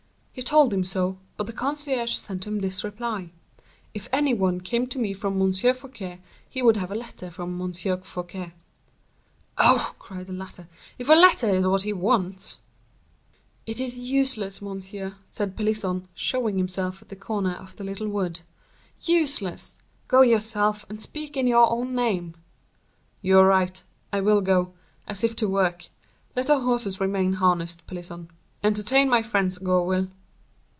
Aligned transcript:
"He 0.33 0.41
told 0.41 0.73
him 0.73 0.85
so, 0.85 1.17
but 1.35 1.45
the 1.45 1.51
concierge 1.51 2.15
sent 2.15 2.47
him 2.47 2.61
this 2.61 2.85
reply: 2.85 3.31
'If 3.93 4.07
any 4.13 4.33
one 4.33 4.61
came 4.61 4.87
to 4.87 4.97
me 4.97 5.11
from 5.11 5.39
M. 5.41 5.51
Fouquet, 5.51 6.21
he 6.49 6.61
would 6.61 6.77
have 6.77 6.89
a 6.89 6.95
letter 6.95 7.29
from 7.29 7.61
M. 7.61 7.73
Fouquet.'" 8.01 8.53
"Oh!" 9.57 9.93
cried 9.99 10.27
the 10.27 10.33
latter, 10.33 10.69
"if 10.97 11.09
a 11.09 11.13
letter 11.15 11.49
is 11.53 11.65
all 11.65 11.77
he 11.79 11.91
wants—" 11.91 12.61
"It 13.65 13.81
is 13.81 13.97
useless, 13.99 14.61
monsieur!" 14.61 15.15
said 15.25 15.57
Pelisson, 15.57 16.07
showing 16.13 16.57
himself 16.57 17.01
at 17.01 17.09
the 17.09 17.17
corner 17.17 17.53
of 17.55 17.75
the 17.75 17.83
little 17.83 18.07
wood, 18.07 18.39
"useless! 19.01 19.77
Go 20.07 20.21
yourself, 20.21 20.85
and 20.87 20.99
speak 21.01 21.35
in 21.35 21.45
your 21.45 21.69
own 21.69 21.93
name." 21.93 22.35
"You 23.21 23.37
are 23.39 23.45
right. 23.45 23.83
I 24.13 24.21
will 24.21 24.39
go 24.39 24.61
in, 24.61 24.71
as 25.07 25.25
if 25.25 25.35
to 25.35 25.49
work; 25.49 25.87
let 26.37 26.47
the 26.47 26.59
horses 26.61 27.01
remain 27.01 27.33
harnessed, 27.33 27.85
Pelisson. 27.85 28.29
Entertain 28.63 29.09
my 29.09 29.21
friends, 29.21 29.57
Gourville." 29.57 30.07